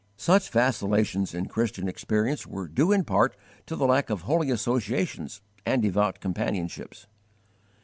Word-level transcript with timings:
Such 0.17 0.49
vacillations 0.49 1.35
in 1.35 1.45
Christian 1.45 1.87
experience 1.87 2.47
were 2.47 2.67
due 2.67 2.91
in 2.91 3.03
part 3.03 3.35
to 3.67 3.75
the 3.75 3.85
lack 3.85 4.09
of 4.09 4.21
holy 4.23 4.49
associations 4.49 5.41
and 5.63 5.83
devout 5.83 6.19
companionships. 6.19 7.05